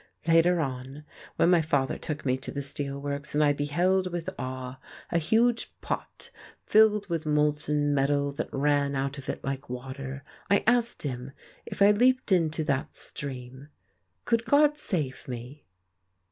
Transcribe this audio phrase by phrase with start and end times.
[0.27, 1.03] Later on,
[1.35, 4.79] when my father took me to the steel works, and I beheld with awe
[5.11, 6.31] a huge pot
[6.65, 11.33] filled with molten metal that ran out of it like water, I asked him
[11.67, 13.67] if I leaped into that stream,
[14.25, 15.65] could God save me?